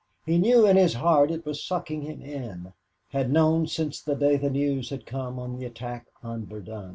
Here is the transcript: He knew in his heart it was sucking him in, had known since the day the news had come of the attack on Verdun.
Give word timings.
He 0.25 0.39
knew 0.39 0.65
in 0.65 0.77
his 0.77 0.95
heart 0.95 1.29
it 1.29 1.45
was 1.45 1.63
sucking 1.63 2.01
him 2.01 2.23
in, 2.23 2.73
had 3.09 3.31
known 3.31 3.67
since 3.67 4.01
the 4.01 4.15
day 4.15 4.35
the 4.35 4.49
news 4.49 4.89
had 4.89 5.05
come 5.05 5.37
of 5.37 5.59
the 5.59 5.65
attack 5.67 6.07
on 6.23 6.43
Verdun. 6.47 6.89